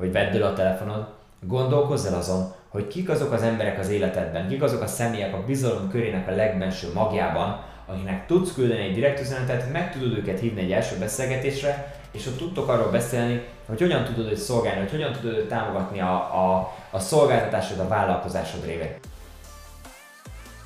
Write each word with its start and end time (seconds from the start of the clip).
hogy 0.00 0.12
vedd 0.12 0.34
el 0.34 0.42
a 0.42 0.52
telefonod, 0.52 1.06
gondolkozz 1.40 2.06
el 2.06 2.14
azon, 2.14 2.52
hogy 2.68 2.86
kik 2.86 3.08
azok 3.08 3.32
az 3.32 3.42
emberek 3.42 3.78
az 3.78 3.88
életedben, 3.88 4.48
kik 4.48 4.62
azok 4.62 4.82
a 4.82 4.86
személyek 4.86 5.34
a 5.34 5.44
bizalom 5.46 5.90
körének 5.90 6.28
a 6.28 6.34
legbenső 6.34 6.92
magjában, 6.94 7.60
akinek 7.86 8.26
tudsz 8.26 8.54
küldeni 8.54 8.80
egy 8.80 8.94
direkt 8.94 9.20
üzenetet, 9.20 9.72
meg 9.72 9.92
tudod 9.92 10.18
őket 10.18 10.40
hívni 10.40 10.60
egy 10.60 10.72
első 10.72 10.96
beszélgetésre, 10.98 11.94
és 12.10 12.26
ott 12.26 12.38
tudtok 12.38 12.68
arról 12.68 12.90
beszélni, 12.90 13.42
hogy 13.66 13.80
hogyan 13.80 14.04
tudod 14.04 14.30
őt 14.30 14.36
szolgálni, 14.36 14.80
hogy 14.80 14.90
hogyan 14.90 15.12
tudod 15.12 15.36
őt 15.36 15.48
támogatni 15.48 16.00
a, 16.00 16.14
a, 16.14 16.72
a 16.90 16.98
szolgáltatásod, 16.98 17.78
a 17.78 17.88
vállalkozásod 17.88 18.64
révén. 18.64 18.92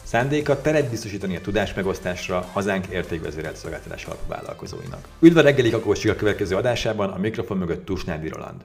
Szándéka 0.03 0.61
teret 0.61 0.91
biztosítani 0.91 1.37
a 1.37 1.41
tudásmegosztásra 1.41 2.45
hazánk 2.53 2.87
értékvezérelt 2.87 3.57
szolgáltatás 3.57 4.05
alapú 4.05 4.29
vállalkozóinak. 4.29 5.09
Üdv 5.21 5.37
a 5.37 5.41
reggeli 5.41 5.73
a 5.73 6.15
következő 6.17 6.57
adásában, 6.57 7.11
a 7.11 7.19
mikrofon 7.19 7.57
mögött 7.57 7.85
Tusnádi 7.85 8.29
Roland. 8.29 8.61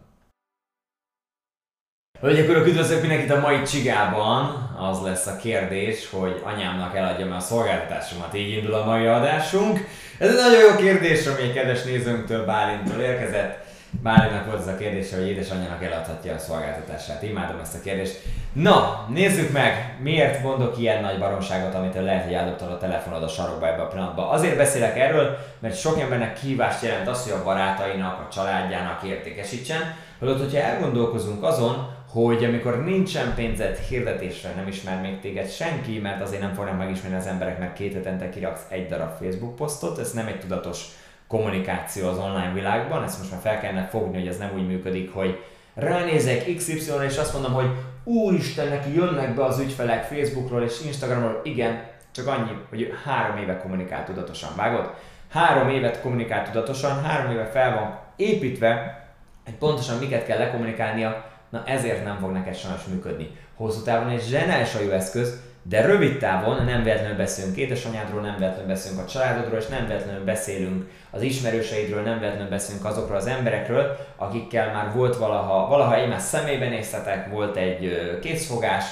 Hölgyek, 2.22 2.50
urak, 2.50 2.68
üdvözlök 2.68 3.00
mindenkit 3.02 3.32
a 3.32 3.40
mai 3.40 3.62
csigában. 3.62 4.70
Az 4.78 5.02
lesz 5.04 5.26
a 5.26 5.36
kérdés, 5.36 6.10
hogy 6.12 6.42
anyámnak 6.44 6.96
eladjam 6.96 7.32
a 7.32 7.40
szolgáltatásomat. 7.40 8.36
Így 8.36 8.58
indul 8.58 8.74
a 8.74 8.86
mai 8.86 9.06
adásunk. 9.06 9.88
Ez 10.18 10.30
egy 10.30 10.36
nagyon 10.36 10.60
jó 10.60 10.76
kérdés, 10.76 11.26
ami 11.26 11.42
egy 11.42 11.54
kedves 11.54 11.84
nézőnktől, 11.84 12.46
Bálintól 12.46 13.02
érkezett. 13.02 13.66
Bálintnak 13.92 14.46
volt 14.46 14.60
ez 14.60 14.68
a 14.68 14.78
kérdés, 14.78 15.14
hogy 15.14 15.28
édesanyjának 15.28 15.84
eladhatja 15.84 16.34
a 16.34 16.38
szolgáltatását. 16.38 17.24
Imádom 17.24 17.60
ezt 17.60 17.76
a 17.76 17.80
kérdést. 17.84 18.22
Na, 18.54 19.06
nézzük 19.10 19.52
meg, 19.52 19.98
miért 20.02 20.44
mondok 20.44 20.78
ilyen 20.78 21.02
nagy 21.02 21.20
baromságot, 21.20 21.76
amit 21.76 21.94
lehet, 21.94 22.24
hogy 22.24 22.34
eldobtad 22.34 22.72
a 22.72 22.78
telefonod 22.78 23.24
a 23.24 23.28
sarokba 23.28 23.68
ebbe 23.68 23.82
a 23.82 23.88
pillanatban. 23.88 24.30
Azért 24.30 24.58
beszélek 24.58 24.98
erről, 24.98 25.38
mert 25.60 25.80
sok 25.80 26.00
embernek 26.00 26.40
kihívást 26.40 26.84
jelent 26.84 27.08
az, 27.08 27.24
hogy 27.24 27.32
a 27.32 27.44
barátainak, 27.44 28.20
a 28.20 28.28
családjának 28.34 29.04
értékesítsen. 29.04 29.96
Holott, 30.20 30.40
hogyha 30.40 30.62
elgondolkozunk 30.62 31.44
azon, 31.44 31.98
hogy 32.12 32.44
amikor 32.44 32.84
nincsen 32.84 33.34
pénzed 33.36 33.78
hirdetésre, 33.78 34.54
nem 34.56 34.68
ismer 34.68 35.02
még 35.02 35.20
téged 35.20 35.50
senki, 35.50 36.00
mert 36.00 36.22
azért 36.22 36.42
nem 36.42 36.54
fognak 36.54 36.78
megismerni 36.78 37.18
az 37.18 37.28
emberek, 37.28 37.60
mert 37.60 37.74
két 37.74 37.94
hetente 37.94 38.30
kiraksz 38.30 38.66
egy 38.70 38.88
darab 38.88 39.12
Facebook 39.20 39.56
posztot, 39.56 40.00
ez 40.00 40.12
nem 40.12 40.28
egy 40.28 40.40
tudatos 40.40 40.86
kommunikáció 41.30 42.08
az 42.08 42.18
online 42.18 42.52
világban, 42.54 43.04
ezt 43.04 43.18
most 43.18 43.32
már 43.32 43.42
fel 43.42 43.60
kellene 43.60 43.88
fogni, 43.88 44.18
hogy 44.18 44.28
ez 44.28 44.38
nem 44.38 44.52
úgy 44.56 44.68
működik, 44.68 45.14
hogy 45.14 45.44
ránézek 45.74 46.56
XY-ra 46.56 47.04
és 47.04 47.18
azt 47.18 47.34
mondom, 47.34 47.54
hogy 47.54 47.70
úristen, 48.04 48.68
neki 48.68 48.96
jönnek 48.96 49.36
be 49.36 49.44
az 49.44 49.60
ügyfelek 49.60 50.04
Facebookról 50.04 50.64
és 50.64 50.82
Instagramról, 50.86 51.42
igen, 51.44 51.82
csak 52.12 52.28
annyi, 52.28 52.52
hogy 52.70 52.94
három 53.06 53.38
éve 53.38 53.58
kommunikál 53.58 54.06
tudatosan, 54.06 54.50
vágod? 54.56 54.94
Három 55.30 55.70
évet 55.70 56.02
kommunikál 56.02 56.46
tudatosan, 56.46 57.04
három 57.04 57.32
éve 57.32 57.46
fel 57.46 57.74
van 57.74 58.00
építve, 58.16 59.04
hogy 59.46 59.54
pontosan 59.54 59.98
miket 59.98 60.26
kell 60.26 60.38
lekommunikálnia, 60.38 61.26
na 61.50 61.64
ezért 61.66 62.04
nem 62.04 62.18
fog 62.20 62.32
neked 62.32 62.56
sajnos 62.56 62.86
működni. 62.86 63.32
Hosszú 63.56 63.82
távon 63.82 64.10
egy 64.10 64.24
zseniális 64.24 64.70
jó 64.86 64.90
eszköz, 64.90 65.42
de 65.64 65.86
rövid 65.86 66.18
távon 66.18 66.66
nem 66.66 66.84
véletlenül 66.84 67.18
beszélünk 67.18 67.58
édesanyádról, 67.58 68.22
nem 68.22 68.36
véletlenül 68.38 68.68
beszélünk 68.68 69.02
a 69.02 69.06
családodról, 69.06 69.60
és 69.60 69.68
nem 69.68 69.88
véletlenül 69.88 70.24
beszélünk 70.24 70.90
az 71.10 71.22
ismerőseidről, 71.22 72.02
nem 72.02 72.20
véletlenül 72.20 72.50
beszélünk 72.50 72.86
azokról 72.86 73.18
az 73.18 73.28
emberekről, 73.28 73.98
akikkel 74.16 74.74
már 74.74 74.94
volt 74.94 75.18
valaha, 75.18 75.68
valaha 75.68 75.96
egymás 75.96 76.22
szemébe 76.22 76.70
néztetek, 76.70 77.30
volt 77.32 77.56
egy 77.56 78.18
készfogás, 78.22 78.84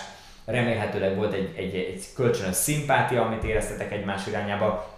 remélhetőleg 0.45 1.15
volt 1.15 1.33
egy, 1.33 1.53
egy, 1.57 1.75
egy 1.75 2.05
kölcsönös 2.15 2.55
szimpátia, 2.55 3.25
amit 3.25 3.43
éreztetek 3.43 3.91
egymás 3.91 4.27
irányába, 4.27 4.95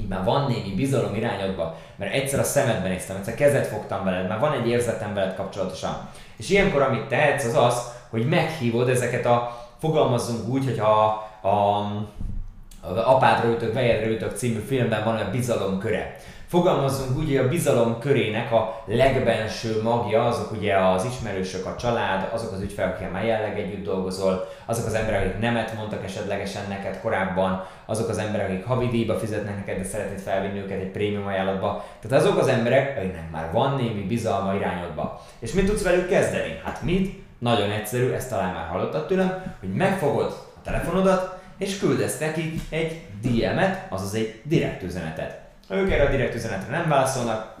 így 0.00 0.08
már 0.08 0.24
van 0.24 0.46
némi 0.50 0.74
bizalom 0.74 1.14
irányodba, 1.14 1.78
mert 1.96 2.14
egyszer 2.14 2.38
a 2.38 2.44
szemedben 2.44 2.90
néztem, 2.90 3.16
egyszer 3.16 3.34
kezet 3.34 3.66
fogtam 3.66 4.04
veled, 4.04 4.28
már 4.28 4.38
van 4.38 4.52
egy 4.52 4.68
érzetem 4.68 5.14
veled 5.14 5.34
kapcsolatosan. 5.34 6.08
És 6.36 6.50
ilyenkor, 6.50 6.82
amit 6.82 7.06
tehetsz, 7.06 7.44
az 7.44 7.56
az, 7.56 7.82
hogy 8.10 8.28
meghívod 8.28 8.88
ezeket 8.88 9.26
a, 9.26 9.59
fogalmazzunk 9.80 10.48
úgy, 10.48 10.64
hogy 10.64 10.78
a, 10.78 11.04
a, 11.48 11.86
Apádra 13.04 13.50
ütök, 13.50 13.74
Vejedre 13.74 14.10
ütök 14.10 14.36
című 14.36 14.58
filmben 14.58 15.04
van 15.04 15.16
a 15.16 15.30
bizalom 15.30 15.78
köre. 15.78 16.16
Fogalmazzunk 16.46 17.18
úgy, 17.18 17.26
hogy 17.26 17.36
a 17.36 17.48
bizalom 17.48 17.98
körének 17.98 18.52
a 18.52 18.82
legbenső 18.86 19.82
magja, 19.82 20.26
azok 20.26 20.52
ugye 20.52 20.76
az 20.76 21.04
ismerősök, 21.04 21.66
a 21.66 21.76
család, 21.76 22.28
azok 22.32 22.52
az 22.52 22.60
ügyfelek, 22.60 22.90
akikkel 22.90 23.12
már 23.12 23.24
jelleg 23.24 23.58
együtt 23.58 23.84
dolgozol, 23.84 24.48
azok 24.66 24.86
az 24.86 24.94
emberek, 24.94 25.20
akik 25.20 25.38
nemet 25.38 25.74
mondtak 25.76 26.04
esetlegesen 26.04 26.62
neked 26.68 27.00
korábban, 27.00 27.64
azok 27.86 28.08
az 28.08 28.18
emberek, 28.18 28.48
akik 28.48 28.64
havidíjba 28.64 29.14
fizetnek 29.14 29.56
neked, 29.56 29.78
de 29.78 29.84
szeretnéd 29.84 30.18
felvinni 30.18 30.58
őket 30.58 30.80
egy 30.80 30.90
prémium 30.90 31.26
ajánlatba. 31.26 31.84
Tehát 32.00 32.24
azok 32.24 32.38
az 32.38 32.48
emberek, 32.48 32.96
akiknek 32.98 33.30
már 33.30 33.52
van 33.52 33.76
némi 33.76 34.02
bizalma 34.02 34.54
irányodba. 34.54 35.20
És 35.38 35.52
mit 35.52 35.66
tudsz 35.66 35.82
velük 35.82 36.08
kezdeni? 36.08 36.60
Hát 36.64 36.82
mit? 36.82 37.28
Nagyon 37.40 37.70
egyszerű, 37.70 38.10
ezt 38.10 38.28
talán 38.30 38.54
már 38.54 38.66
hallottad 38.66 39.06
tőlem, 39.06 39.54
hogy 39.60 39.68
megfogod 39.68 40.46
a 40.56 40.60
telefonodat, 40.62 41.38
és 41.58 41.78
küldesz 41.78 42.18
neki 42.18 42.60
egy 42.68 43.00
DM-et, 43.22 43.86
azaz 43.88 44.14
egy 44.14 44.40
direkt 44.44 44.82
üzenetet. 44.82 45.38
Ha 45.68 45.74
ők 45.74 45.90
erre 45.90 46.04
a 46.04 46.10
direkt 46.10 46.34
üzenetre 46.34 46.76
nem 46.76 46.88
válaszolnak, 46.88 47.58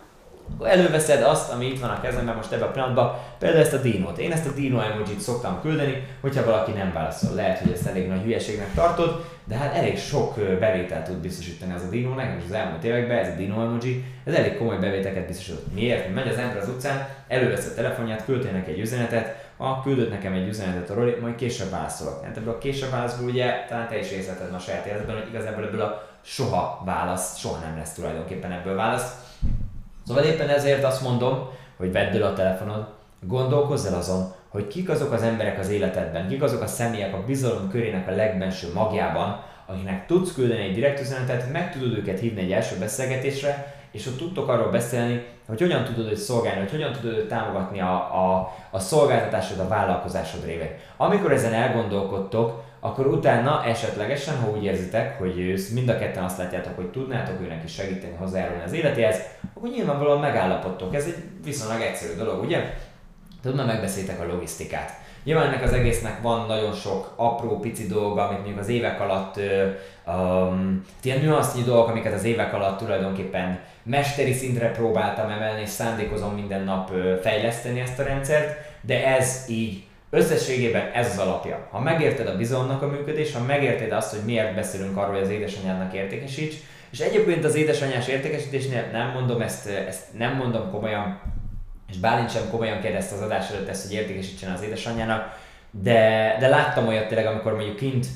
előveszed 0.62 1.22
azt, 1.22 1.52
ami 1.52 1.66
itt 1.66 1.80
van 1.80 1.90
a 1.90 2.00
kezemben 2.00 2.36
most 2.36 2.52
ebben 2.52 2.68
a 2.68 2.70
pillanatban, 2.70 3.18
például 3.38 3.62
ezt 3.62 3.72
a 3.72 3.80
dinót. 3.80 4.18
Én 4.18 4.32
ezt 4.32 4.46
a 4.46 4.52
dino 4.52 4.80
emojit 4.80 5.20
szoktam 5.20 5.60
küldeni, 5.60 6.06
hogyha 6.20 6.44
valaki 6.44 6.72
nem 6.72 6.92
válaszol. 6.92 7.34
Lehet, 7.34 7.58
hogy 7.58 7.72
ezt 7.72 7.86
elég 7.86 8.08
nagy 8.08 8.22
hülyeségnek 8.22 8.74
tartod, 8.74 9.24
de 9.44 9.54
hát 9.54 9.74
elég 9.74 9.98
sok 9.98 10.34
bevételt 10.58 11.04
tud 11.04 11.16
biztosítani 11.16 11.72
ez 11.74 11.82
a 11.82 11.88
dino, 11.88 12.14
nekem 12.14 12.38
is 12.38 12.44
az 12.44 12.52
elmúlt 12.52 12.84
években 12.84 13.18
ez 13.18 13.28
a 13.28 13.36
dino 13.36 13.62
emoji, 13.62 14.04
ez 14.24 14.34
elég 14.34 14.56
komoly 14.56 14.78
bevételeket 14.78 15.26
biztosított. 15.26 15.74
Miért? 15.74 16.14
Megy 16.14 16.28
az 16.28 16.36
ember 16.36 16.56
az 16.56 16.68
utcán, 16.68 17.08
elővesz 17.28 17.66
a 17.66 17.74
telefonját, 17.74 18.24
küldtél 18.24 18.52
neki 18.52 18.70
egy 18.70 18.78
üzenetet, 18.78 19.49
a 19.62 19.80
küldött 19.82 20.10
nekem 20.10 20.32
egy 20.32 20.48
üzenetet 20.48 20.90
a 20.90 20.94
Roli, 20.94 21.16
majd 21.20 21.34
később 21.34 21.70
válaszolok. 21.70 22.24
Hát 22.24 22.36
ebből 22.36 22.52
a 22.52 22.58
később 22.58 22.90
válaszból 22.90 23.28
ugye 23.28 23.64
talán 23.68 23.88
te 23.88 23.98
is 23.98 24.10
észleted 24.10 24.54
a 24.54 24.58
saját 24.58 24.86
életedben, 24.86 25.16
hogy 25.16 25.28
igazából 25.28 25.64
ebből 25.64 25.80
a 25.80 26.08
soha 26.22 26.82
válasz, 26.84 27.38
soha 27.38 27.64
nem 27.64 27.76
lesz 27.76 27.94
tulajdonképpen 27.94 28.52
ebből 28.52 28.74
válasz. 28.74 29.14
Szóval 30.06 30.24
éppen 30.24 30.48
ezért 30.48 30.84
azt 30.84 31.02
mondom, 31.02 31.48
hogy 31.76 31.92
vedd 31.92 32.14
el 32.14 32.22
a 32.22 32.32
telefonod, 32.32 32.86
gondolkozz 33.20 33.86
el 33.86 33.94
azon, 33.94 34.32
hogy 34.48 34.66
kik 34.66 34.88
azok 34.88 35.12
az 35.12 35.22
emberek 35.22 35.58
az 35.58 35.68
életedben, 35.68 36.28
kik 36.28 36.42
azok 36.42 36.62
a 36.62 36.66
személyek 36.66 37.14
a 37.14 37.24
bizalom 37.24 37.68
körének 37.70 38.08
a 38.08 38.14
legbenső 38.14 38.72
magjában, 38.74 39.42
akinek 39.66 40.06
tudsz 40.06 40.34
küldeni 40.34 40.62
egy 40.62 40.74
direkt 40.74 41.00
üzenetet, 41.00 41.52
meg 41.52 41.72
tudod 41.72 41.98
őket 41.98 42.18
hívni 42.18 42.40
egy 42.40 42.52
első 42.52 42.78
beszélgetésre, 42.78 43.79
és 43.92 44.06
ott 44.06 44.18
tudtok 44.18 44.48
arról 44.48 44.70
beszélni, 44.70 45.24
hogy 45.46 45.60
hogyan 45.60 45.84
tudod 45.84 46.10
őt 46.10 46.16
szolgálni, 46.16 46.60
hogy 46.60 46.70
hogyan 46.70 46.92
tudod 46.92 47.16
őt 47.16 47.28
támogatni 47.28 47.80
a, 47.80 47.94
a, 47.94 48.52
a 48.70 48.78
szolgáltatásod, 48.78 49.58
a 49.58 49.68
vállalkozásod 49.68 50.44
révén. 50.44 50.70
Amikor 50.96 51.32
ezen 51.32 51.52
elgondolkodtok, 51.52 52.62
akkor 52.80 53.06
utána 53.06 53.64
esetlegesen, 53.64 54.40
ha 54.40 54.50
úgy 54.50 54.64
érzitek, 54.64 55.18
hogy 55.18 55.64
mind 55.74 55.88
a 55.88 55.98
ketten 55.98 56.24
azt 56.24 56.38
látjátok, 56.38 56.76
hogy 56.76 56.90
tudnátok 56.90 57.40
őnek 57.40 57.64
is 57.64 57.72
segíteni 57.72 58.14
hozzájárulni 58.18 58.62
az 58.64 58.72
életéhez, 58.72 59.20
akkor 59.54 59.68
nyilvánvalóan 59.68 60.20
megállapodtok. 60.20 60.94
Ez 60.94 61.04
egy 61.04 61.16
viszonylag 61.44 61.80
egyszerű 61.80 62.14
dolog, 62.16 62.42
ugye? 62.42 62.74
Tudna 63.42 63.64
megbeszéltek 63.64 64.20
a 64.20 64.26
logisztikát. 64.26 64.90
Nyilván 65.24 65.46
ennek 65.46 65.62
az 65.62 65.72
egésznek 65.72 66.22
van 66.22 66.46
nagyon 66.46 66.72
sok 66.72 67.12
apró, 67.16 67.58
pici 67.58 67.86
dolga, 67.86 68.22
amit 68.22 68.38
mondjuk 68.38 68.58
az 68.58 68.68
évek 68.68 69.00
alatt, 69.00 69.40
um, 70.06 70.84
ilyen 71.02 71.20
nüansznyi 71.20 71.62
dolgok, 71.62 71.88
amiket 71.88 72.14
az 72.14 72.24
évek 72.24 72.54
alatt 72.54 72.78
tulajdonképpen 72.78 73.58
mesteri 73.82 74.32
szintre 74.32 74.70
próbáltam 74.70 75.30
emelni, 75.30 75.60
és 75.60 75.68
szándékozom 75.68 76.34
minden 76.34 76.64
nap 76.64 76.92
fejleszteni 77.22 77.80
ezt 77.80 77.98
a 77.98 78.02
rendszert, 78.02 78.58
de 78.80 79.06
ez 79.06 79.44
így 79.48 79.84
Összességében 80.12 80.90
ez 80.94 81.10
az 81.10 81.18
alapja. 81.18 81.66
Ha 81.70 81.80
megérted 81.80 82.26
a 82.26 82.36
bizalomnak 82.36 82.82
a 82.82 82.86
működés, 82.86 83.32
ha 83.32 83.44
megérted 83.44 83.92
azt, 83.92 84.10
hogy 84.10 84.24
miért 84.24 84.54
beszélünk 84.54 84.96
arról, 84.96 85.14
hogy 85.14 85.22
az 85.22 85.30
édesanyádnak 85.30 85.94
értékesíts, 85.94 86.54
és 86.90 87.00
egyébként 87.00 87.44
az 87.44 87.54
édesanyás 87.54 88.08
értékesítésnél 88.08 88.88
nem 88.92 89.10
mondom 89.10 89.40
ezt, 89.40 89.66
ezt 89.66 90.06
nem 90.18 90.36
mondom 90.36 90.70
komolyan, 90.70 91.20
és 91.90 91.96
Bálint 91.96 92.30
sem 92.30 92.50
komolyan 92.50 92.80
kérdezte 92.80 93.14
az 93.14 93.22
adás 93.22 93.50
előtt 93.50 93.68
ezt, 93.68 93.86
hogy 93.86 93.96
értékesítsen 93.96 94.52
az 94.52 94.62
édesanyjának, 94.62 95.38
de, 95.70 96.36
de 96.40 96.48
láttam 96.48 96.88
olyat 96.88 97.06
tényleg, 97.06 97.26
amikor 97.26 97.54
mondjuk 97.54 97.76
kint 97.76 98.06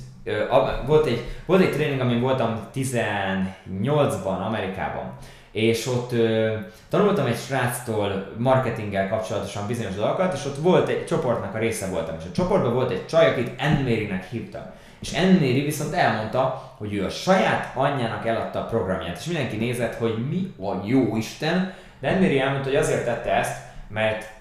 volt 0.87 1.07
egy, 1.07 1.25
volt 1.47 1.63
egy 1.63 1.73
tréning, 1.73 2.01
amin 2.01 2.21
voltam 2.21 2.67
18-ban 2.75 4.47
Amerikában, 4.47 5.13
és 5.53 5.87
ott 5.87 6.13
ö, 6.13 6.55
tanultam 6.89 7.27
egy 7.27 7.37
sráctól 7.37 8.33
marketinggel 8.37 9.09
kapcsolatosan 9.09 9.67
bizonyos 9.67 9.95
dolgokat, 9.95 10.35
és 10.35 10.45
ott 10.45 10.57
volt 10.57 10.89
egy 10.89 11.07
csoportnak 11.07 11.55
a 11.55 11.59
része 11.59 11.87
voltam, 11.87 12.17
és 12.19 12.25
a 12.25 12.33
csoportban 12.33 12.75
volt 12.75 12.91
egy 12.91 13.07
csaj, 13.07 13.31
akit 13.31 13.61
Enmérinek 13.61 14.29
hívtam. 14.31 14.63
És 15.01 15.13
Enméri 15.13 15.65
viszont 15.65 15.95
elmondta, 15.95 16.75
hogy 16.79 16.95
ő 16.95 17.05
a 17.05 17.09
saját 17.09 17.73
anyjának 17.75 18.27
eladta 18.27 18.59
a 18.59 18.65
programját, 18.65 19.19
és 19.19 19.25
mindenki 19.25 19.57
nézett, 19.57 19.95
hogy 19.95 20.29
mi 20.29 20.65
a 20.65 20.81
jó 20.85 21.17
Isten, 21.17 21.75
de 22.01 22.09
Enméri 22.09 22.41
elmondta, 22.41 22.69
hogy 22.69 22.79
azért 22.79 23.05
tette 23.05 23.31
ezt, 23.33 23.57
mert 23.95 24.33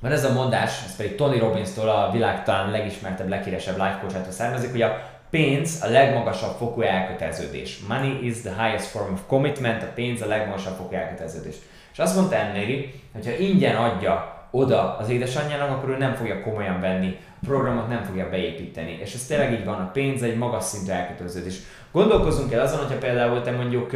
mert 0.00 0.14
ez 0.14 0.24
a 0.24 0.32
mondás, 0.32 0.84
ez 0.84 0.96
pedig 0.96 1.14
Tony 1.14 1.38
Robbins-tól 1.38 1.88
a 1.88 2.10
világ 2.12 2.44
talán 2.44 2.70
legismertebb, 2.70 3.28
leghíresebb 3.28 3.76
life 3.76 3.98
coach 4.00 4.30
származik, 4.30 4.70
hogy 4.70 4.82
a 4.82 5.10
pénz 5.30 5.82
a 5.82 5.88
legmagasabb 5.88 6.56
fokú 6.56 6.80
elköteleződés. 6.80 7.78
Money 7.88 8.26
is 8.26 8.40
the 8.40 8.64
highest 8.64 8.86
form 8.86 9.12
of 9.12 9.20
commitment, 9.26 9.82
a 9.82 9.92
pénz 9.94 10.22
a 10.22 10.26
legmagasabb 10.26 10.76
fokú 10.76 10.94
elköteleződés. 10.94 11.54
És 11.92 11.98
azt 11.98 12.16
mondta 12.16 12.36
Enneri, 12.36 12.94
hogy 13.12 13.24
ha 13.24 13.32
ingyen 13.32 13.76
adja 13.76 14.46
oda 14.50 14.96
az 14.96 15.08
édesanyjának, 15.08 15.70
akkor 15.70 15.88
ő 15.88 15.96
nem 15.96 16.14
fogja 16.14 16.42
komolyan 16.42 16.80
venni, 16.80 17.18
a 17.42 17.46
programot 17.46 17.88
nem 17.88 18.02
fogja 18.02 18.28
beépíteni. 18.28 18.98
És 19.00 19.14
ez 19.14 19.26
tényleg 19.26 19.52
így 19.52 19.64
van, 19.64 19.80
a 19.80 19.90
pénz 19.90 20.22
egy 20.22 20.36
magas 20.36 20.64
szintű 20.64 20.92
elköteleződés. 20.92 21.56
Gondolkozunk 21.92 22.52
el 22.52 22.60
azon, 22.60 22.78
hogyha 22.78 22.98
például 22.98 23.42
te 23.42 23.50
mondjuk 23.50 23.90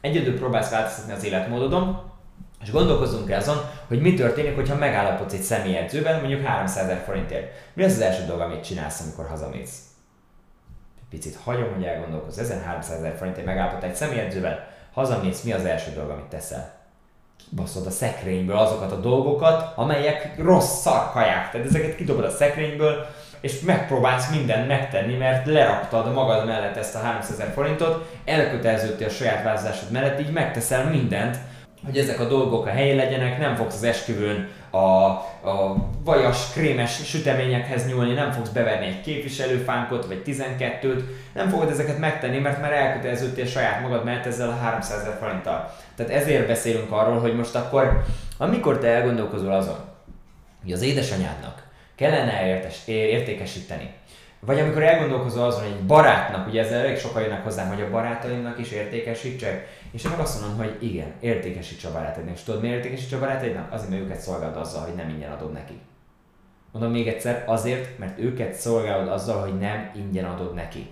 egyedül 0.00 0.38
próbálsz 0.38 0.70
változtatni 0.70 1.12
az 1.12 1.24
életmódodon, 1.24 2.12
és 2.64 2.70
gondolkozunk 2.70 3.30
el 3.30 3.40
azon, 3.40 3.56
hogy 3.88 4.00
mi 4.00 4.14
történik, 4.14 4.54
hogyha 4.54 4.76
megállapodsz 4.76 5.32
egy 5.32 5.42
személyedzővel, 5.42 6.20
mondjuk 6.20 6.44
300 6.44 6.84
ezer 6.84 7.02
forintért. 7.04 7.52
Mi 7.72 7.84
az 7.84 7.92
az 7.92 8.00
első 8.00 8.24
dolog, 8.24 8.40
amit 8.40 8.64
csinálsz, 8.64 9.00
amikor 9.00 9.26
hazamész? 9.26 9.78
Picit 11.10 11.38
hagyom, 11.44 11.74
hogy 11.74 11.84
elgondolkozz. 11.84 12.38
Ezen 12.38 12.62
300 12.62 12.98
ezer 12.98 13.16
forintért 13.16 13.46
megállapodsz 13.46 13.84
egy 13.84 13.94
személyedzővel, 13.94 14.68
hazamész, 14.92 15.42
mi 15.42 15.52
az 15.52 15.64
első 15.64 15.90
dolog, 15.90 16.10
amit 16.10 16.24
teszel? 16.24 16.72
Kibaszod 17.48 17.86
a 17.86 17.90
szekrényből 17.90 18.56
azokat 18.56 18.92
a 18.92 19.00
dolgokat, 19.00 19.72
amelyek 19.76 20.34
rossz 20.38 20.80
szarkaják. 20.80 21.50
Tehát 21.50 21.66
ezeket 21.66 21.96
kidobod 21.96 22.24
a 22.24 22.30
szekrényből, 22.30 23.06
és 23.40 23.60
megpróbálsz 23.60 24.30
mindent 24.30 24.68
megtenni, 24.68 25.16
mert 25.16 25.46
leraktad 25.46 26.12
magad 26.12 26.46
mellett 26.46 26.76
ezt 26.76 26.94
a 26.94 26.98
300 26.98 27.32
ezer 27.32 27.52
forintot, 27.52 28.10
elköteleződtél 28.24 29.06
a 29.06 29.10
saját 29.10 29.42
változásod 29.42 29.90
mellett, 29.90 30.20
így 30.20 30.32
megteszel 30.32 30.84
mindent, 30.84 31.38
hogy 31.84 31.98
ezek 31.98 32.20
a 32.20 32.28
dolgok 32.28 32.66
a 32.66 32.70
helyén 32.70 32.96
legyenek, 32.96 33.38
nem 33.38 33.54
fogsz 33.54 33.74
az 33.74 33.82
esküvőn 33.82 34.48
a, 34.70 34.76
a 34.76 35.76
vajas, 36.04 36.50
krémes 36.52 37.04
süteményekhez 37.04 37.86
nyúlni, 37.86 38.12
nem 38.12 38.30
fogsz 38.32 38.48
beverni 38.48 38.86
egy 38.86 39.00
képviselőfánkot 39.00 40.06
vagy 40.06 40.22
12-t, 40.26 41.02
nem 41.34 41.48
fogod 41.48 41.70
ezeket 41.70 41.98
megtenni, 41.98 42.38
mert 42.38 42.60
már 42.60 42.72
elköteleződtél 42.72 43.46
saját 43.46 43.82
magad 43.82 44.04
mellett 44.04 44.26
ezzel 44.26 44.48
a 44.48 44.56
300 44.56 45.00
ezer 45.00 45.16
forinttal. 45.20 45.74
Tehát 45.96 46.12
ezért 46.12 46.46
beszélünk 46.46 46.92
arról, 46.92 47.20
hogy 47.20 47.36
most 47.36 47.54
akkor, 47.54 48.04
amikor 48.38 48.78
te 48.78 48.88
elgondolkozol 48.88 49.52
azon, 49.52 49.78
hogy 50.62 50.72
az 50.72 50.82
édesanyádnak 50.82 51.62
kellene 51.94 52.46
értes, 52.46 52.76
értékesíteni 52.86 53.90
vagy 54.46 54.58
amikor 54.58 54.82
elgondolkozol 54.82 55.44
azon, 55.44 55.62
hogy 55.62 55.70
egy 55.70 55.86
barátnak, 55.86 56.46
ugye 56.46 56.62
ezzel 56.62 56.80
elég 56.80 56.98
sokan 56.98 57.22
jönnek 57.22 57.44
hozzám, 57.44 57.68
hogy 57.68 57.80
a 57.80 57.90
barátaimnak 57.90 58.58
is 58.58 58.70
értékesítsek, 58.70 59.68
és 59.94 60.04
én 60.04 60.10
meg 60.10 60.20
azt 60.20 60.40
mondom, 60.40 60.58
hogy 60.58 60.76
igen, 60.80 61.12
értékesíts 61.20 61.84
a 61.84 61.92
barátaidnak. 61.92 62.34
És 62.34 62.42
tudod, 62.42 62.60
miért 62.60 62.76
értékesíts 62.76 63.12
a 63.12 63.18
barátaidnak? 63.18 63.72
Azért, 63.72 63.90
mert 63.90 64.02
őket 64.02 64.20
szolgálod 64.20 64.56
azzal, 64.56 64.82
hogy 64.82 64.94
nem 64.94 65.08
ingyen 65.08 65.32
adod 65.32 65.52
neki. 65.52 65.80
Mondom 66.72 66.90
még 66.90 67.08
egyszer, 67.08 67.44
azért, 67.46 67.98
mert 67.98 68.18
őket 68.18 68.54
szolgálod 68.54 69.08
azzal, 69.08 69.40
hogy 69.40 69.58
nem 69.58 69.90
ingyen 69.94 70.24
adod 70.24 70.54
nekik. 70.54 70.86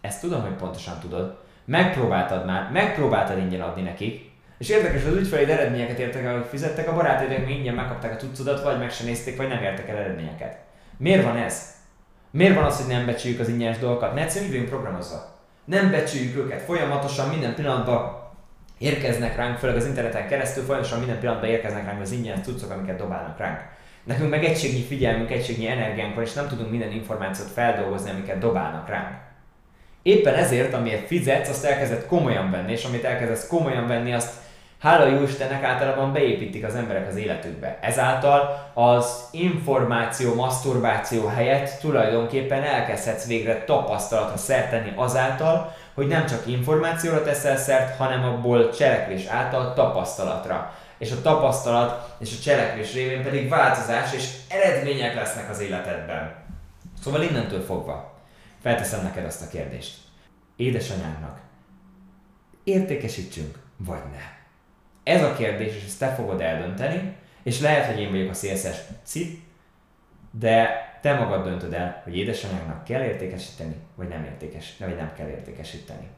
Ezt 0.00 0.20
tudom, 0.20 0.42
hogy 0.42 0.52
pontosan 0.52 0.98
tudod. 1.00 1.38
Megpróbáltad 1.64 2.46
már, 2.46 2.70
megpróbáltad 2.72 3.38
ingyen 3.38 3.60
adni 3.60 3.82
nekik, 3.82 4.30
és 4.58 4.68
érdekes, 4.68 5.04
az 5.04 5.16
ügyfeleid 5.16 5.50
eredményeket 5.50 5.98
értek 5.98 6.24
el, 6.24 6.34
hogy 6.34 6.46
fizettek, 6.48 6.88
a 6.88 6.94
barátaidok 6.94 7.46
még 7.46 7.56
ingyen 7.56 7.74
megkapták 7.74 8.12
a 8.12 8.16
cuccodat, 8.16 8.62
vagy 8.62 8.78
meg 8.78 8.90
sem 8.90 9.06
nézték, 9.06 9.36
vagy 9.36 9.48
nem 9.48 9.62
értek 9.62 9.88
el 9.88 9.96
eredményeket. 9.96 10.58
Miért 10.96 11.24
van 11.24 11.36
ez? 11.36 11.74
Miért 12.30 12.54
van 12.54 12.64
az, 12.64 12.76
hogy 12.76 12.94
nem 12.94 13.06
becsüljük 13.06 13.40
az 13.40 13.48
ingyenes 13.48 13.78
dolgokat? 13.78 14.14
Mert 14.14 14.26
egyszerűen 14.26 14.68
programozva. 14.68 15.40
Nem 15.64 15.90
becsüljük 15.90 16.36
őket. 16.36 16.62
Folyamatosan 16.62 17.28
minden 17.28 17.54
pillanatban 17.54 18.21
érkeznek 18.82 19.36
ránk, 19.36 19.58
főleg 19.58 19.76
az 19.76 19.86
interneten 19.86 20.28
keresztül, 20.28 20.64
folyamatosan 20.64 20.98
minden 20.98 21.18
pillanatban 21.18 21.50
érkeznek 21.50 21.84
ránk 21.84 22.00
az 22.00 22.12
ingyenes 22.12 22.44
cuccok, 22.44 22.70
amiket 22.70 22.96
dobálnak 22.96 23.38
ránk. 23.38 23.60
Nekünk 24.04 24.30
meg 24.30 24.44
egységnyi 24.44 24.82
figyelmünk, 24.82 25.30
egységnyi 25.30 25.68
energiánk 25.68 26.14
van, 26.14 26.24
és 26.24 26.32
nem 26.32 26.48
tudunk 26.48 26.70
minden 26.70 26.92
információt 26.92 27.50
feldolgozni, 27.50 28.10
amiket 28.10 28.38
dobálnak 28.38 28.88
ránk. 28.88 29.08
Éppen 30.02 30.34
ezért, 30.34 30.74
amiért 30.74 31.06
fizetsz, 31.06 31.48
azt 31.48 31.64
elkezdett 31.64 32.06
komolyan 32.06 32.50
venni, 32.50 32.72
és 32.72 32.84
amit 32.84 33.04
elkezdesz 33.04 33.46
komolyan 33.46 33.86
venni, 33.86 34.12
azt 34.12 34.32
hála 34.82 35.06
jó 35.06 35.22
Istennek 35.22 35.62
általában 35.62 36.12
beépítik 36.12 36.64
az 36.64 36.74
emberek 36.74 37.08
az 37.08 37.16
életükbe. 37.16 37.78
Ezáltal 37.80 38.70
az 38.74 39.28
információ, 39.30 40.34
maszturbáció 40.34 41.26
helyett 41.26 41.80
tulajdonképpen 41.80 42.62
elkezdhetsz 42.62 43.26
végre 43.26 43.64
tapasztalatra 43.64 44.36
szert 44.36 44.92
azáltal, 44.96 45.74
hogy 45.94 46.06
nem 46.06 46.26
csak 46.26 46.46
információra 46.46 47.22
teszel 47.22 47.56
szert, 47.56 47.96
hanem 47.96 48.24
abból 48.24 48.70
cselekvés 48.70 49.26
által 49.26 49.74
tapasztalatra. 49.74 50.74
És 50.98 51.12
a 51.12 51.22
tapasztalat 51.22 52.14
és 52.18 52.36
a 52.38 52.42
cselekvés 52.42 52.94
révén 52.94 53.22
pedig 53.22 53.48
változás 53.48 54.12
és 54.12 54.28
eredmények 54.48 55.14
lesznek 55.14 55.50
az 55.50 55.60
életedben. 55.60 56.34
Szóval 57.02 57.22
innentől 57.22 57.60
fogva 57.60 58.20
felteszem 58.62 59.02
neked 59.02 59.24
azt 59.24 59.42
a 59.42 59.48
kérdést. 59.48 59.94
Édesanyánknak 60.56 61.38
értékesítsünk, 62.64 63.58
vagy 63.76 64.02
ne? 64.12 64.41
Ez 65.04 65.22
a 65.22 65.32
kérdés, 65.32 65.76
és 65.76 65.84
ezt 65.84 65.98
te 65.98 66.08
fogod 66.08 66.40
eldönteni, 66.40 67.16
és 67.42 67.60
lehet, 67.60 67.86
hogy 67.86 68.00
én 68.00 68.10
vagyok 68.10 68.30
a 68.30 68.34
CSS 68.34 68.78
cip, 69.04 69.38
de 70.30 70.68
te 71.00 71.14
magad 71.14 71.44
döntöd 71.44 71.72
el, 71.72 72.00
hogy 72.04 72.16
édesanyagnak 72.16 72.84
kell 72.84 73.02
értékesíteni, 73.02 73.74
vagy 73.94 74.08
nem, 74.08 74.24
értékes, 74.24 74.74
vagy 74.78 74.96
nem 74.96 75.12
kell 75.16 75.28
értékesíteni. 75.28 76.08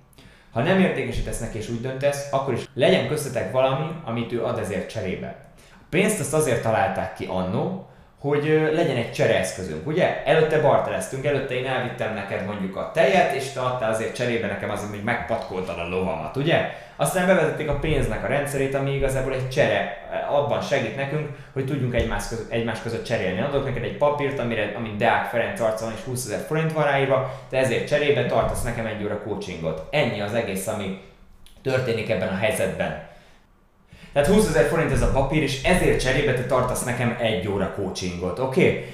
Ha 0.51 0.63
nem 0.63 0.81
értékesítesz 0.81 1.41
neki 1.41 1.59
és 1.59 1.69
úgy 1.69 1.81
döntesz, 1.81 2.29
akkor 2.33 2.55
is 2.55 2.69
legyen 2.75 3.09
köztetek 3.09 3.53
valami, 3.53 3.91
amit 4.05 4.33
ő 4.33 4.45
ad 4.45 4.59
ezért 4.59 4.91
cserébe. 4.91 5.37
A 5.73 5.85
pénzt 5.89 6.21
azt 6.21 6.35
azért 6.35 6.63
találták 6.63 7.15
ki 7.15 7.25
annó, 7.25 7.89
hogy 8.29 8.71
legyen 8.73 8.97
egy 8.97 9.12
csereeszközünk, 9.12 9.87
ugye? 9.87 10.23
Előtte 10.25 10.61
barteleztünk, 10.61 11.25
előtte 11.25 11.55
én 11.55 11.67
elvittem 11.67 12.15
neked 12.15 12.47
mondjuk 12.47 12.76
a 12.76 12.91
tejet, 12.94 13.35
és 13.35 13.53
te 13.53 13.61
adtál 13.61 13.91
azért 13.91 14.15
cserébe 14.15 14.47
nekem 14.47 14.71
az, 14.71 14.87
hogy 14.91 15.03
megpatkoltad 15.03 15.79
a 15.79 15.88
lovamat, 15.88 16.37
ugye? 16.37 16.71
Aztán 16.97 17.26
bevezették 17.26 17.69
a 17.69 17.79
pénznek 17.79 18.25
a 18.25 18.26
rendszerét, 18.26 18.75
ami 18.75 18.94
igazából 18.94 19.32
egy 19.32 19.49
csere, 19.50 20.09
abban 20.31 20.61
segít 20.61 20.97
nekünk, 20.97 21.29
hogy 21.53 21.67
tudjunk 21.67 21.94
egymás 21.94 22.29
között, 22.29 22.53
egymás 22.53 22.82
között 22.82 23.05
cserélni. 23.05 23.41
Adok 23.41 23.65
neked 23.65 23.82
egy 23.82 23.97
papírt, 23.97 24.38
amire, 24.38 24.73
amit 24.77 24.97
Deák 24.97 25.27
Ferenc 25.27 25.61
arca 25.61 25.85
van 25.85 25.94
és 25.97 26.03
20 26.05 26.25
ezer 26.25 26.47
forint 26.47 26.73
van 26.73 26.85
ráírva, 26.85 27.41
te 27.50 27.59
ezért 27.59 27.88
cserébe 27.88 28.27
tartasz 28.27 28.62
nekem 28.62 28.87
egy 28.87 29.05
óra 29.05 29.23
coachingot. 29.23 29.88
Ennyi 29.91 30.20
az 30.20 30.35
egész, 30.35 30.67
ami 30.67 31.00
történik 31.62 32.11
ebben 32.11 32.29
a 32.29 32.37
helyzetben. 32.37 33.12
Tehát 34.12 34.29
20 34.29 34.49
ezer 34.49 34.69
forint 34.69 34.93
ez 34.93 35.02
a 35.02 35.11
papír, 35.11 35.43
és 35.43 35.62
ezért 35.62 36.00
cserébe 36.00 36.35
te 36.35 36.44
tartasz 36.44 36.85
nekem 36.85 37.17
egy 37.20 37.49
óra 37.49 37.75
coachingot, 37.75 38.38
oké? 38.38 38.69
Okay? 38.69 38.85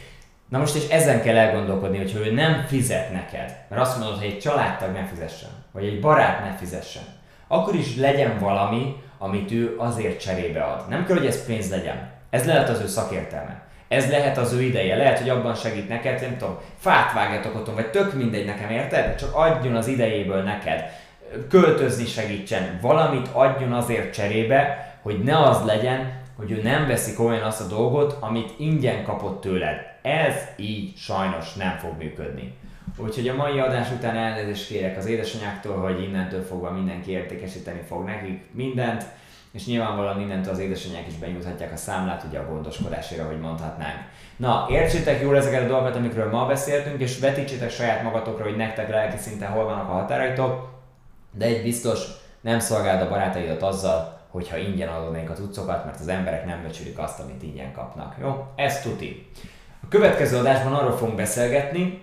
Na 0.48 0.58
most 0.58 0.74
és 0.74 0.88
ezen 0.88 1.22
kell 1.22 1.36
elgondolkodni, 1.36 1.98
hogy 1.98 2.14
ő 2.26 2.32
nem 2.32 2.64
fizet 2.66 3.12
neked, 3.12 3.56
mert 3.68 3.82
azt 3.82 3.98
mondod, 3.98 4.18
hogy 4.18 4.26
egy 4.26 4.38
családtag 4.38 4.92
ne 4.92 5.04
fizessen, 5.04 5.50
vagy 5.72 5.84
egy 5.84 6.00
barát 6.00 6.44
ne 6.44 6.56
fizessen, 6.58 7.02
akkor 7.48 7.74
is 7.74 7.96
legyen 7.96 8.38
valami, 8.38 8.94
amit 9.18 9.52
ő 9.52 9.74
azért 9.78 10.20
cserébe 10.20 10.62
ad. 10.62 10.88
Nem 10.88 11.06
kell, 11.06 11.16
hogy 11.16 11.26
ez 11.26 11.46
pénz 11.46 11.70
legyen. 11.70 12.10
Ez 12.30 12.46
lehet 12.46 12.68
az 12.68 12.80
ő 12.80 12.86
szakértelme. 12.86 13.62
Ez 13.88 14.10
lehet 14.10 14.38
az 14.38 14.52
ő 14.52 14.62
ideje. 14.62 14.96
Lehet, 14.96 15.18
hogy 15.18 15.28
abban 15.28 15.54
segít 15.54 15.88
neked, 15.88 16.20
nem 16.20 16.36
tudom, 16.36 16.58
fát 16.78 17.12
vágjatok 17.12 17.54
otthon, 17.54 17.74
vagy 17.74 17.90
tök 17.90 18.14
mindegy 18.14 18.44
nekem, 18.44 18.70
érted? 18.70 19.14
Csak 19.14 19.34
adjon 19.34 19.74
az 19.74 19.86
idejéből 19.86 20.42
neked. 20.42 20.84
Költözni 21.48 22.04
segítsen. 22.04 22.78
Valamit 22.80 23.28
adjon 23.32 23.72
azért 23.72 24.14
cserébe, 24.14 24.89
hogy 25.02 25.22
ne 25.22 25.38
az 25.38 25.64
legyen, 25.64 26.18
hogy 26.36 26.50
ő 26.50 26.62
nem 26.62 26.86
veszi 26.86 27.14
komolyan 27.14 27.42
azt 27.42 27.60
a 27.60 27.66
dolgot, 27.66 28.16
amit 28.20 28.54
ingyen 28.58 29.04
kapott 29.04 29.40
tőled. 29.40 29.76
Ez 30.02 30.34
így 30.56 30.96
sajnos 30.96 31.54
nem 31.54 31.76
fog 31.76 31.92
működni. 31.98 32.54
Úgyhogy 32.96 33.28
a 33.28 33.34
mai 33.34 33.58
adás 33.58 33.90
után 33.90 34.16
elnézést 34.16 34.66
kérek 34.66 34.96
az 34.96 35.06
édesanyáktól, 35.06 35.76
hogy 35.76 36.02
innentől 36.02 36.42
fogva 36.42 36.70
mindenki 36.70 37.10
értékesíteni 37.10 37.80
fog 37.88 38.04
nekik 38.04 38.42
mindent, 38.52 39.04
és 39.52 39.66
nyilvánvalóan 39.66 40.20
innentől 40.20 40.52
az 40.52 40.58
édesanyák 40.58 41.06
is 41.06 41.14
benyújthatják 41.14 41.72
a 41.72 41.76
számlát 41.76 42.24
ugye 42.28 42.38
a 42.38 42.48
gondoskodásére, 42.48 43.22
hogy 43.22 43.40
mondhatnánk. 43.40 43.98
Na, 44.36 44.66
értsétek 44.70 45.20
jól 45.20 45.36
ezeket 45.36 45.62
a 45.62 45.66
dolgokat, 45.66 45.96
amikről 45.96 46.30
ma 46.30 46.46
beszéltünk, 46.46 47.00
és 47.00 47.18
vetítsétek 47.18 47.70
saját 47.70 48.02
magatokra, 48.02 48.44
hogy 48.44 48.56
nektek 48.56 48.90
lelki 48.90 49.16
szinten 49.16 49.50
hol 49.50 49.64
vannak 49.64 49.88
a 49.88 49.92
határaitok, 49.92 50.68
de 51.32 51.44
egy 51.44 51.62
biztos, 51.62 52.06
nem 52.40 52.58
szolgáld 52.58 53.02
a 53.02 53.08
barátaidat 53.08 53.62
azzal, 53.62 54.19
hogyha 54.30 54.56
ingyen 54.56 54.88
adnék 54.88 55.30
a 55.30 55.34
cuccokat, 55.34 55.84
mert 55.84 56.00
az 56.00 56.08
emberek 56.08 56.46
nem 56.46 56.62
becsülik 56.62 56.98
azt, 56.98 57.20
amit 57.20 57.42
ingyen 57.42 57.72
kapnak. 57.72 58.16
Jó? 58.20 58.46
Ez 58.56 58.80
tuti. 58.82 59.26
A 59.82 59.88
következő 59.88 60.38
adásban 60.38 60.74
arról 60.74 60.96
fogunk 60.96 61.16
beszélgetni, 61.16 62.02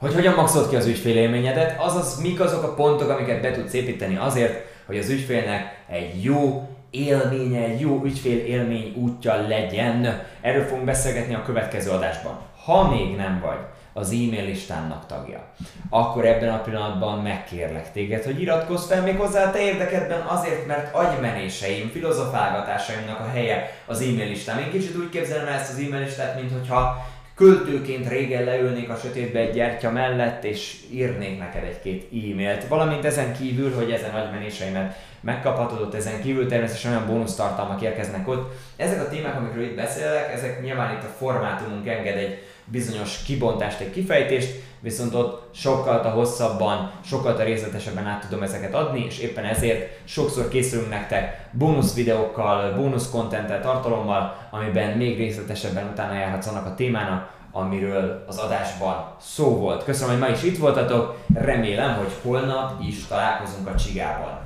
hogy 0.00 0.14
hogyan 0.14 0.34
maxolt 0.34 0.68
ki 0.68 0.76
az 0.76 0.86
ügyfélélményedet, 0.86 1.80
azaz 1.80 2.20
mik 2.20 2.40
azok 2.40 2.62
a 2.62 2.74
pontok, 2.74 3.10
amiket 3.10 3.40
be 3.40 3.50
tudsz 3.50 3.72
építeni 3.72 4.16
azért, 4.16 4.64
hogy 4.86 4.98
az 4.98 5.08
ügyfélnek 5.08 5.84
egy 5.88 6.24
jó 6.24 6.68
élménye, 6.90 7.64
egy 7.64 7.80
jó 7.80 8.02
ügyfél 8.04 8.38
élmény 8.38 8.94
útja 8.96 9.46
legyen. 9.48 10.22
Erről 10.40 10.64
fogunk 10.64 10.84
beszélgetni 10.84 11.34
a 11.34 11.42
következő 11.42 11.90
adásban. 11.90 12.38
Ha 12.64 12.88
még 12.88 13.16
nem 13.16 13.40
vagy 13.44 13.58
az 13.96 14.10
e-mail 14.10 14.44
listának 14.44 15.06
tagja, 15.06 15.44
akkor 15.90 16.26
ebben 16.26 16.54
a 16.54 16.60
pillanatban 16.60 17.18
megkérlek 17.18 17.92
téged, 17.92 18.24
hogy 18.24 18.40
iratkozz 18.40 18.86
fel 18.86 19.02
még 19.02 19.16
hozzá 19.16 19.44
a 19.44 19.50
te 19.50 19.60
érdekedben 19.60 20.20
azért, 20.20 20.66
mert 20.66 20.94
agymenéseim, 20.94 21.88
filozofálgatásaimnak 21.88 23.20
a 23.20 23.30
helye 23.34 23.70
az 23.86 24.00
e-mail 24.00 24.28
listám. 24.28 24.58
Én 24.58 24.70
kicsit 24.70 24.96
úgy 24.96 25.08
képzelem 25.08 25.46
ezt 25.46 25.72
az 25.72 25.78
e-mail 25.78 26.04
listát, 26.04 26.40
mint 26.40 26.52
hogyha 26.52 27.06
költőként 27.34 28.08
régen 28.08 28.44
leülnék 28.44 28.88
a 28.88 28.96
sötétbe 28.96 29.38
egy 29.38 29.52
gyertya 29.54 29.90
mellett, 29.90 30.44
és 30.44 30.76
írnék 30.90 31.38
neked 31.38 31.64
egy-két 31.64 32.02
e-mailt. 32.02 32.68
Valamint 32.68 33.04
ezen 33.04 33.32
kívül, 33.32 33.74
hogy 33.74 33.90
ezen 33.90 34.14
agymenéseimet 34.14 34.96
megkaphatod 35.20 35.80
ott 35.80 35.94
ezen 35.94 36.20
kívül, 36.22 36.48
természetesen 36.48 36.90
olyan 36.90 37.06
bónusz 37.06 37.34
tartalmak 37.34 37.82
érkeznek 37.82 38.28
ott. 38.28 38.52
Ezek 38.76 39.00
a 39.00 39.08
témák, 39.08 39.36
amikről 39.36 39.64
itt 39.64 39.76
beszélek, 39.76 40.32
ezek 40.32 40.62
nyilván 40.62 40.92
itt 40.92 41.04
a 41.04 41.14
formátumunk 41.18 41.88
enged 41.88 42.16
egy 42.16 42.42
bizonyos 42.64 43.22
kibontást, 43.22 43.80
egy 43.80 43.90
kifejtést, 43.90 44.62
viszont 44.80 45.14
ott 45.14 45.48
sokkal 45.54 45.98
a 45.98 46.08
hosszabban, 46.08 46.90
sokkal 47.04 47.36
a 47.36 47.42
részletesebben 47.42 48.06
át 48.06 48.20
tudom 48.20 48.42
ezeket 48.42 48.74
adni, 48.74 49.04
és 49.04 49.18
éppen 49.18 49.44
ezért 49.44 50.00
sokszor 50.04 50.48
készülünk 50.48 50.90
nektek 50.90 51.48
bónusz 51.50 51.94
videókkal, 51.94 52.72
bónusz 52.72 53.10
kontenttel, 53.10 53.60
tartalommal, 53.60 54.36
amiben 54.50 54.96
még 54.96 55.16
részletesebben 55.16 55.88
utána 55.92 56.14
járhatsz 56.14 56.46
annak 56.46 56.66
a 56.66 56.74
témának, 56.74 57.32
amiről 57.52 58.24
az 58.28 58.38
adásban 58.38 59.14
szó 59.20 59.56
volt. 59.56 59.84
Köszönöm, 59.84 60.10
hogy 60.10 60.28
ma 60.28 60.34
is 60.34 60.42
itt 60.42 60.58
voltatok, 60.58 61.16
remélem, 61.34 61.94
hogy 61.94 62.12
holnap 62.22 62.82
is 62.82 63.06
találkozunk 63.06 63.68
a 63.68 63.74
csigában. 63.74 64.43